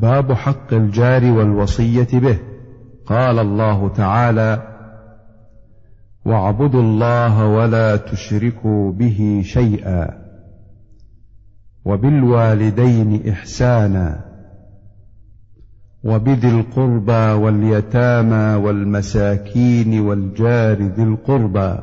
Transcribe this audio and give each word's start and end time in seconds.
باب 0.00 0.32
حق 0.32 0.74
الجار 0.74 1.24
والوصية 1.24 2.08
به. 2.12 2.38
قال 3.06 3.38
الله 3.38 3.88
تعالى 3.88 4.76
واعبدوا 6.24 6.82
الله 6.82 7.46
ولا 7.46 7.96
تشركوا 7.96 8.92
به 8.92 9.42
شيئا 9.44 10.26
وبالوالدين 11.84 13.28
إحسانا 13.28 14.24
وبذي 16.04 16.48
القربى 16.48 17.42
واليتامى 17.42 18.64
والمساكين 18.64 20.00
والجار 20.00 20.82
ذي 20.82 21.02
القربى 21.02 21.78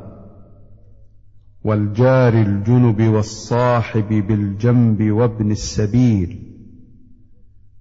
والجار 1.64 2.34
الجنب 2.34 3.02
والصاحب 3.02 4.08
بالجنب 4.10 5.12
وابن 5.12 5.52
السبيل 5.52 6.53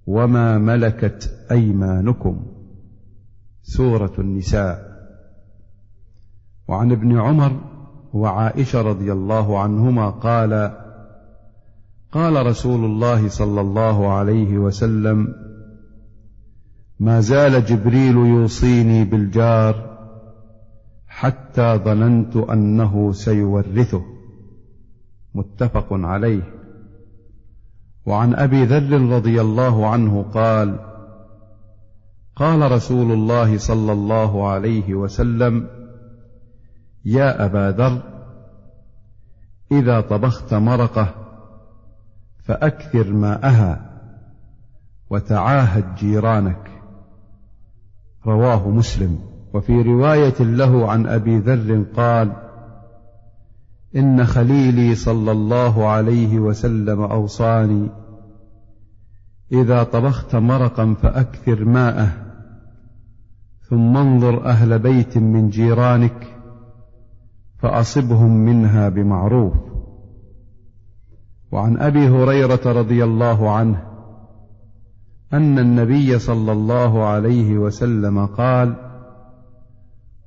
وما 0.06 0.58
ملكت 0.58 1.46
ايمانكم 1.50 2.46
سوره 3.62 4.12
النساء. 4.18 4.92
وعن 6.68 6.92
ابن 6.92 7.18
عمر 7.18 7.60
وعائشه 8.12 8.82
رضي 8.82 9.12
الله 9.12 9.58
عنهما 9.58 10.10
قال 10.10 10.78
قال 12.12 12.46
رسول 12.46 12.84
الله 12.84 13.28
صلى 13.28 13.60
الله 13.60 14.12
عليه 14.12 14.58
وسلم 14.58 15.28
ما 17.00 17.20
زال 17.20 17.64
جبريل 17.64 18.16
يوصيني 18.16 19.04
بالجار 19.04 19.92
حتى 21.06 21.80
ظننت 21.84 22.36
انه 22.36 23.12
سيورثه. 23.12 24.02
متفق 25.34 25.86
عليه. 25.90 26.61
وعن 28.06 28.34
أبي 28.34 28.64
ذر 28.64 29.16
رضي 29.16 29.40
الله 29.40 29.88
عنه 29.88 30.24
قال 30.34 30.78
قال 32.36 32.72
رسول 32.72 33.12
الله 33.12 33.58
صلى 33.58 33.92
الله 33.92 34.48
عليه 34.48 34.94
وسلم 34.94 35.68
يا 37.04 37.44
أبا 37.44 37.70
ذر 37.70 38.02
إذا 39.72 40.00
طبخت 40.00 40.54
مرقة 40.54 41.14
فأكثر 42.44 43.12
ماءها 43.12 43.90
وتعاهد 45.10 45.94
جيرانك. 45.94 46.70
رواه 48.26 48.68
مسلم. 48.68 49.18
وفي 49.54 49.82
رواية 49.82 50.40
له 50.40 50.90
عن 50.90 51.06
أبي 51.06 51.38
ذر 51.38 51.84
قال 51.96 52.32
إن 53.96 54.24
خليلي 54.24 54.94
صلى 54.94 55.32
الله 55.32 55.86
عليه 55.86 56.38
وسلم 56.38 57.00
أوصاني 57.00 57.88
إذا 59.52 59.82
طبخت 59.82 60.36
مرقا 60.36 60.94
فأكثر 61.02 61.64
ماءه 61.64 62.12
ثم 63.70 63.96
انظر 63.96 64.46
أهل 64.46 64.78
بيت 64.78 65.18
من 65.18 65.48
جيرانك 65.48 66.26
فأصبهم 67.58 68.36
منها 68.36 68.88
بمعروف. 68.88 69.54
وعن 71.52 71.78
أبي 71.78 72.08
هريرة 72.08 72.60
رضي 72.66 73.04
الله 73.04 73.50
عنه 73.50 73.82
أن 75.32 75.58
النبي 75.58 76.18
صلى 76.18 76.52
الله 76.52 77.04
عليه 77.04 77.58
وسلم 77.58 78.26
قال 78.26 78.74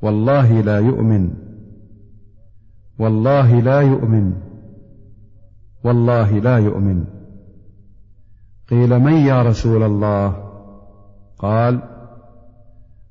والله 0.02 0.61
لا 0.61 0.79
يؤمن 0.79 1.44
والله 2.99 3.59
لا 3.59 3.81
يؤمن. 3.81 4.33
والله 5.83 6.39
لا 6.39 6.57
يؤمن. 6.57 7.03
قيل 8.69 8.99
من 8.99 9.13
يا 9.13 9.43
رسول 9.43 9.83
الله؟ 9.83 10.51
قال 11.39 11.79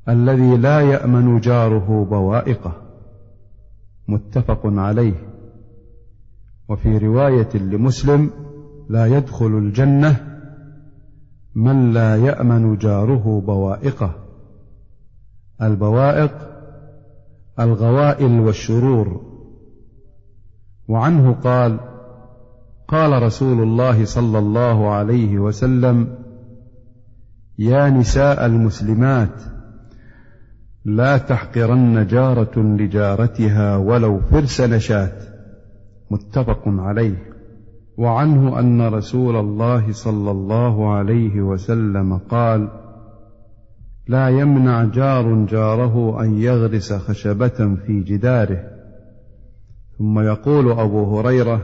الذي 0.08 0.56
لا 0.56 0.80
يأمن 0.80 1.40
جاره 1.40 2.04
بوائقه. 2.10 2.72
متفق 4.08 4.60
عليه. 4.64 5.14
وفي 6.68 6.98
رواية 6.98 7.56
لمسلم 7.56 8.30
لا 8.88 9.06
يدخل 9.06 9.46
الجنة 9.46 10.16
من 11.54 11.92
لا 11.92 12.16
يأمن 12.16 12.76
جاره 12.76 13.42
بوائقه. 13.46 14.14
البوائق 15.62 16.32
الغوائل 17.60 18.40
والشرور. 18.40 19.33
وعنه 20.88 21.32
قال 21.32 21.80
قال 22.88 23.22
رسول 23.22 23.62
الله 23.62 24.04
صلى 24.04 24.38
الله 24.38 24.90
عليه 24.90 25.38
وسلم 25.38 26.08
يا 27.58 27.90
نساء 27.90 28.46
المسلمات 28.46 29.42
لا 30.84 31.18
تحقرن 31.18 32.06
جارة 32.06 32.58
لجارتها 32.58 33.76
ولو 33.76 34.20
فرس 34.20 34.60
نشاه 34.60 35.12
متفق 36.10 36.62
عليه. 36.66 37.34
وعنه 37.98 38.58
أن 38.58 38.82
رسول 38.82 39.36
الله 39.36 39.92
صلى 39.92 40.30
الله 40.30 40.94
عليه 40.94 41.40
وسلم 41.40 42.18
قال 42.18 42.68
لا 44.08 44.28
يمنع 44.28 44.84
جار 44.84 45.44
جاره 45.44 46.22
أن 46.22 46.38
يغرس 46.38 46.92
خشبة 46.92 47.76
في 47.86 48.00
جداره. 48.00 48.73
ثم 49.98 50.18
يقول 50.18 50.70
أبو 50.70 51.18
هريرة 51.18 51.60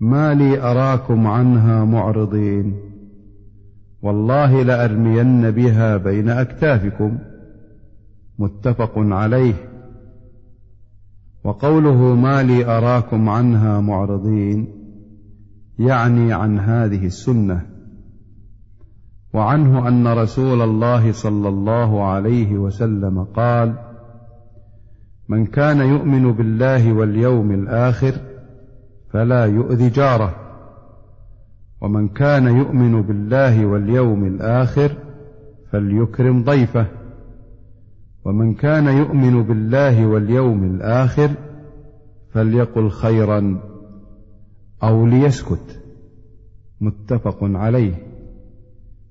ما 0.00 0.34
لي 0.34 0.60
أراكم 0.60 1.26
عنها 1.26 1.84
معرضين 1.84 2.88
والله 4.02 4.62
لأرمين 4.62 5.50
بها 5.50 5.96
بين 5.96 6.28
أكتافكم. 6.28 7.18
متفق 8.38 8.92
عليه. 8.96 9.54
وقوله 11.44 12.14
ما 12.14 12.42
لي 12.42 12.64
أراكم 12.64 13.28
عنها 13.28 13.80
معرضين 13.80 14.68
يعني 15.78 16.32
عن 16.32 16.58
هذه 16.58 17.06
السنة 17.06 17.66
وعنه 19.34 19.88
أن 19.88 20.06
رسول 20.06 20.62
الله 20.62 21.12
صلى 21.12 21.48
الله 21.48 22.04
عليه 22.04 22.58
وسلم 22.58 23.24
قال 23.24 23.74
من 25.28 25.46
كان 25.46 25.80
يؤمن 25.80 26.32
بالله 26.32 26.92
واليوم 26.92 27.50
الآخر 27.52 28.12
فلا 29.10 29.44
يؤذي 29.44 29.88
جاره. 29.88 30.34
ومن 31.80 32.08
كان 32.08 32.46
يؤمن 32.56 33.02
بالله 33.02 33.66
واليوم 33.66 34.24
الآخر 34.24 34.92
فليكرم 35.72 36.44
ضيفه. 36.44 36.86
ومن 38.24 38.54
كان 38.54 38.86
يؤمن 38.86 39.42
بالله 39.42 40.06
واليوم 40.06 40.64
الآخر 40.64 41.30
فليقل 42.32 42.90
خيرا 42.90 43.60
أو 44.82 45.06
ليسكت. 45.06 45.82
متفق 46.80 47.38
عليه. 47.42 47.94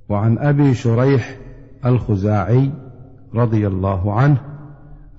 وعن 0.09 0.37
أبي 0.37 0.73
شريح 0.73 1.39
الخزاعي 1.85 2.71
رضي 3.35 3.67
الله 3.67 4.13
عنه 4.13 4.56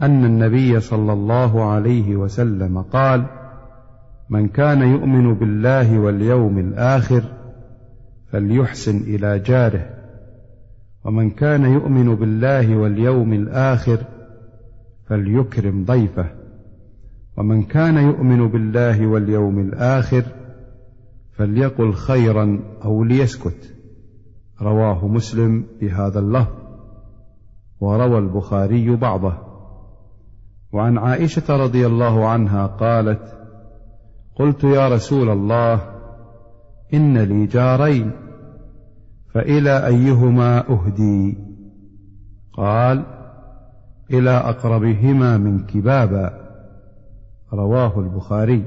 أن 0.03 0.25
النبي 0.25 0.81
صلى 0.81 1.13
الله 1.13 1.65
عليه 1.65 2.17
وسلم 2.17 2.83
قال 2.83 3.25
من 4.31 4.49
كان 4.49 4.83
يؤمن 4.83 5.35
بالله 5.35 5.99
واليوم 5.99 6.59
الآخر 6.59 7.23
فليحسن 8.33 8.97
إلى 8.97 9.39
جاره 9.39 9.91
ومن 11.05 11.31
كان 11.31 11.65
يؤمن 11.65 12.15
بالله 12.15 12.77
واليوم 12.77 13.33
الآخر 13.33 13.99
فليكرم 15.07 15.85
ضيفه 15.85 16.27
ومن 17.37 17.63
كان 17.63 17.97
يؤمن 17.97 18.49
بالله 18.49 19.07
واليوم 19.07 19.59
الآخر 19.59 20.23
فليقل 21.33 21.93
خيرا 21.93 22.61
أو 22.85 23.05
ليسكت. 23.05 23.75
رواه 24.63 25.09
مسلم 25.09 25.65
بهذا 25.81 26.19
اللفظ 26.21 26.55
وروى 27.81 28.19
البخاري 28.19 28.97
بعضه. 28.97 29.48
وعن 30.73 30.99
عائشة 30.99 31.57
رضي 31.57 31.87
الله 31.87 32.27
عنها 32.27 32.67
قالت 32.67 33.39
قلت 34.37 34.65
يا 34.65 34.89
رسول 34.89 35.31
الله 35.31 35.81
إن 36.95 37.19
لي 37.19 37.47
جارين 37.47 38.13
فإلى 39.35 39.87
أيهما 39.87 40.71
أهدي؟ 40.71 41.39
قال 42.53 43.05
إلى 44.11 44.31
أقربهما 44.31 45.39
منك 45.39 45.77
بابا 45.77 46.49
رواه 47.53 48.01
البخاري. 48.01 48.65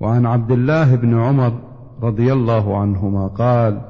وعن 0.00 0.26
عبد 0.26 0.50
الله 0.50 0.94
بن 0.94 1.20
عمر 1.20 1.60
رضي 2.02 2.32
الله 2.32 2.78
عنهما 2.78 3.26
قال 3.26 3.80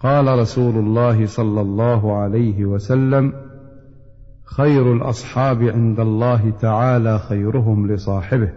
قال 0.00 0.38
رسول 0.38 0.76
الله 0.76 1.26
صلى 1.26 1.60
الله 1.60 2.16
عليه 2.16 2.64
وسلم 2.64 3.32
خير 4.44 4.92
الأصحاب 4.92 5.62
عند 5.62 6.00
الله 6.00 6.50
تعالى 6.50 7.18
خيرهم 7.18 7.92
لصاحبه 7.92 8.52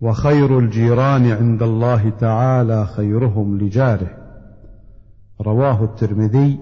وخير 0.00 0.58
الجيران 0.58 1.30
عند 1.30 1.62
الله 1.62 2.10
تعالى 2.10 2.86
خيرهم 2.86 3.58
لجاره. 3.58 4.10
رواه 5.40 5.84
الترمذي 5.84 6.58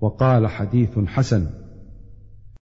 وقال 0.00 0.46
حديث 0.46 0.98
حسن. 0.98 1.46